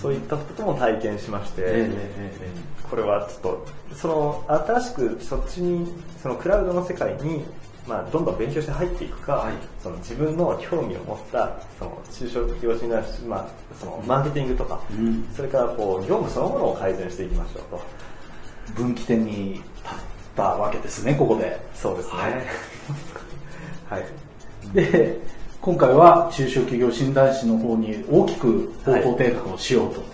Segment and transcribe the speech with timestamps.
[0.00, 1.88] そういったことも体験しまして、
[2.88, 5.92] これはちょっと、その新しくそっちに、
[6.22, 7.44] そのクラウドの世界に
[7.86, 13.48] まあ、どんどん勉強して入っていくか、はい、その自分の興味を持ったその中小企業診断士、まあ、
[13.80, 17.80] そのマーケティングとか、うん、それからこう業務そのものを改善していきましょうと。
[18.74, 19.62] 分岐点に立っ
[20.36, 21.60] たわけですね、ここで。
[21.74, 22.12] そうですね。
[23.88, 23.98] はい。
[24.02, 24.06] はい、
[24.72, 25.18] で、
[25.60, 30.00] 今回は中小企業診断士の方に大きく方向転換をしようと。
[30.00, 30.10] はい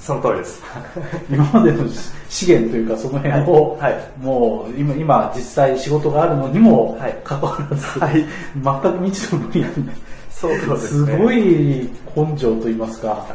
[0.00, 0.62] その通りです。
[1.30, 1.84] 今までの
[2.30, 8.24] 資源というかその辺を、はい、はい、もう今今実際仕事があるのにもかかわらず、はい、
[8.54, 9.92] 全く未知の分野で、
[10.30, 13.26] そうです、ね、すごい根性と言いますか。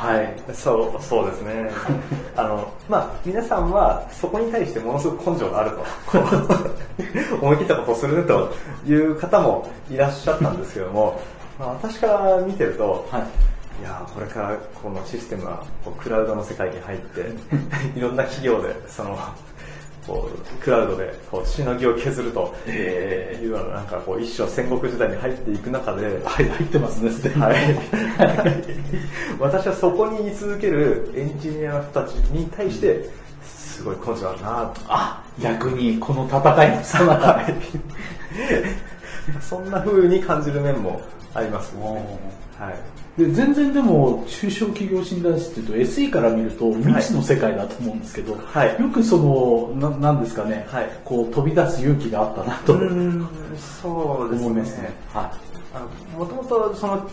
[0.00, 1.70] はい、そう、そうですね。
[2.34, 8.50] あの、まあ、皆さんはそこに対してものすごく根性があると、 思い切ったことをするねと
[8.86, 11.20] いう方もいらっしゃったんですけども、
[11.58, 13.22] まあ、私から見てると、はい。
[13.80, 17.32] いやこれからこのシステムはこうクラウドの世界に入って
[17.96, 19.18] いろんな企業でその
[20.06, 22.54] こうクラウドでこうしのぎを削ると。
[23.40, 27.56] いうようななんかこう一生戦国時代に入っていく中で、はい、入ってますね、はい、
[29.40, 33.08] 私はそこに居続けるエンジニアの人たちに対して
[33.42, 34.80] すごい根性あるなと。
[34.88, 37.46] あ、逆にこの戦いのさなが
[39.40, 41.00] そんな風に感じる面も
[41.34, 41.84] ありますね。
[42.58, 42.74] はい
[43.20, 52.78] で全然でも中小企業診断士っていうと SE から見ると未知の世界だと思うんですけど、はい、よくそのななんですかね、はい、こう飛び出す勇気があったなと。
[53.82, 54.64] そうですね。
[54.64, 54.90] すね。
[55.12, 55.30] は
[56.14, 57.10] い、もともとその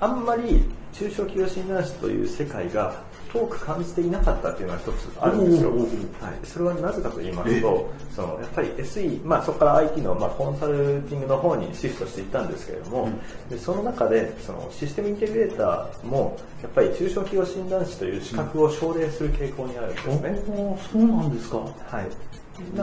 [0.00, 0.62] あんまり
[0.92, 5.70] 中小企業診断士という世界が遠く感じていなかったっていうのは一つあるんですよ。
[5.70, 20.28] はい、それはなぜかと言いますと、そのやっぱり SE、まあ、そこから IT の、まあ、コンサルティングの方にシフトしていったんですけれども、うん、でその中でそのシステムインテグレーターもやっぱり中小企業診断士という資格を奨励する傾向にあるんですね。
[20.28, 21.58] うん、そうなんですか。
[21.58, 21.64] は
[22.02, 22.30] い。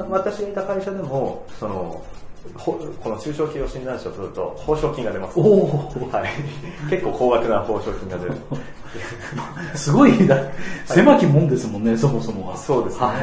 [0.10, 2.04] 私がいた会社でもその
[2.56, 5.40] この中小企業診断士を取ると報奨金が出ます。
[5.40, 8.34] はい、結構高額な報奨金が出る。
[9.76, 10.38] すごいだ、
[10.86, 12.58] 狭きもんですもんね、そもそもは。
[12.58, 13.06] そうですね。
[13.06, 13.14] は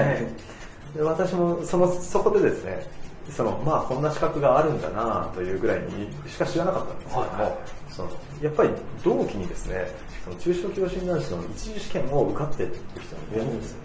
[0.95, 2.87] い、で私もそのそこでですね、
[3.31, 7.53] そのまあこんな資格があるんだなというぐらいにしか知らなかったんですけども、はい、
[7.91, 8.09] その
[8.43, 8.71] やっぱり
[9.03, 9.87] 同期にですね、
[10.25, 13.79] その中小企業診断士の一次試験を受かっている人がいるんですよ。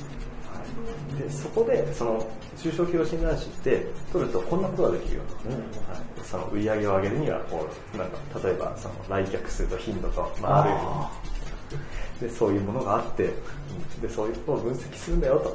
[1.17, 5.63] でそこでその中小企業診断士って取るとこんなことができるよと、うんはい、
[6.23, 11.09] その売り上げを上げるにはこうなんか例えばその来客数と頻度と、まあ、あ
[12.21, 13.29] るでそういうものがあって
[14.01, 15.49] でそういうことを分析するんだよと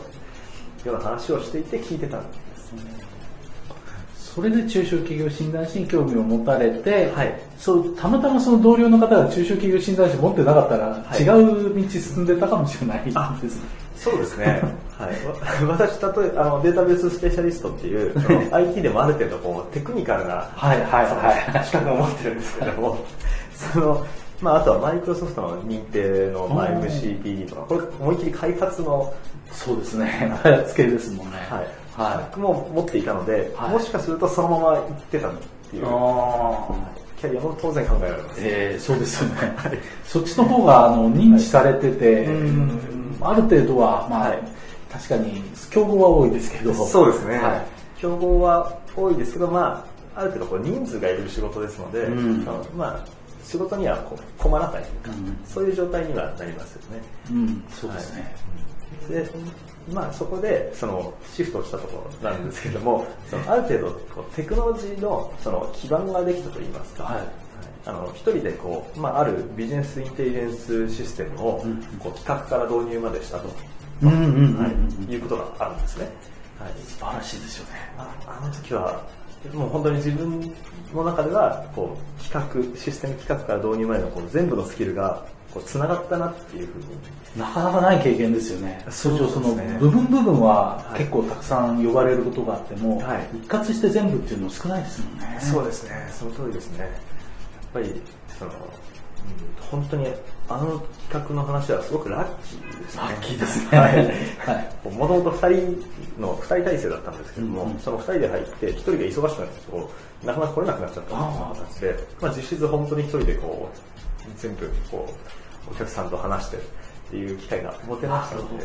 [0.88, 2.72] いうような話をしていて聞いてたんです。
[2.72, 3.14] ね。
[4.34, 13.60] それで中小企業診断士に興味を持たれて、はい、そうたまたまその同僚の方が中小企業診断士持ってなかったら、はい、違う道進んでたかもしれないです
[13.96, 14.62] そうですね。
[14.98, 15.14] はい、
[15.66, 18.14] 私、例えあのデータベーススペシャリストっていう、
[18.54, 22.98] IT でもある程度こうテクニカルな、はいはいはい、資格を持ってるんですけども、
[23.72, 24.06] その、
[24.40, 29.12] まあ、あとはマイクロソフトの認定の、まあ、MCP とか、これ思いっきり開発の、
[29.50, 31.38] そうですね、開発系ですもんね。
[31.48, 31.66] はい。
[31.96, 35.30] はい、も持っていたので、はい、もしかするとそのまま行ってたっ
[35.70, 35.86] ていう。
[37.20, 38.40] キャリアも当然考えられます。
[38.40, 39.54] えー、そうですよね。
[39.56, 42.26] はい、そっちの方があの認知されてて、
[43.30, 44.38] ある程度は、まあ、はい、
[44.90, 46.74] 確かに競合は多いですけど。
[46.74, 47.38] そうですね。
[47.38, 47.66] はい、
[48.00, 52.44] 競合は多いですけど、まあ、ある程度こう人数がいる仕事ですので、うん、
[52.76, 53.04] まあ、
[53.42, 57.02] 仕事にはこう困らないというか、うん、そういう状態にはなりますよね。
[57.30, 58.34] うん、そうですね。
[59.08, 59.28] で
[59.92, 67.22] まあ、そこでそのシフトしたところなんですけども、そのある程度こうテクノロジーのその基盤ができたといいますか、はい、
[67.86, 71.64] あの一人でこう、まあ、あるビジネスインテリジェンスシステムを
[71.98, 73.48] こう企画から導入までしたと、
[74.02, 76.08] はい、いうことがあるんですね。
[76.58, 77.72] はい、素晴らしいですよね。
[77.98, 79.04] ああの時は
[79.52, 80.54] もう本当に自分
[80.94, 86.84] の中ではこう企画システム企画から導入までのこう全部のスキルがこう繋がったなっていうふうに
[87.36, 88.84] なかなかない経験ですよね。
[88.88, 95.38] そねその部分部分は結構たくさん呼ばれることがあっても、はい、一括して全部っていうの少ないですもんね。
[95.40, 96.08] そうですね。
[96.10, 96.88] その通りですね。
[97.74, 98.02] やっぱり、
[98.38, 98.52] その、
[99.70, 100.06] 本当に
[100.48, 100.78] あの
[101.08, 103.00] 企画の話はすごくラッキーですね。
[103.02, 103.78] ラッキーですね。
[103.78, 104.94] はい。
[104.94, 109.90] もともと二人の、二人体制だったんですけども、うん、その二人で入って、一人が忙しくなってこ
[110.22, 115.08] う、なかなか来れなくなっちゃった形で、まあ実質本当に一人でこう、全部こ
[115.68, 116.60] う、お客さんと話してっ
[117.10, 118.64] ていう機会が持てましたので。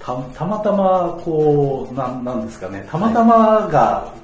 [0.00, 4.14] たたまたまこうななんですかねたまたまが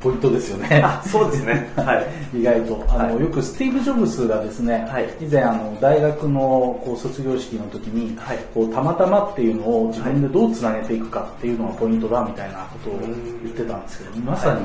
[0.00, 0.82] ポイントですよね。
[1.06, 1.70] そうですね。
[1.76, 2.06] はい。
[2.40, 2.84] 意外と。
[2.88, 6.40] あの、はい、よくスティーブ・ジョブスがですね、はい、以前あの、大学の
[6.84, 12.98] こう卒業式の時に、はい、こう、たまたまっていうのを自分でどう繋げていくかっていうのがポイントだみたいなことを
[13.44, 14.60] 言ってたんですけど、まさに、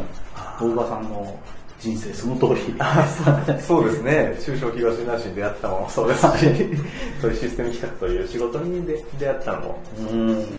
[0.60, 1.36] 大場さんの
[1.80, 2.74] 人生その通り。
[3.62, 4.38] そうですね。
[4.44, 6.26] 中小東なしに出会ったのもそうですし、
[7.22, 8.86] そういうシステム企画という仕事に
[9.20, 9.80] 出会ったのも、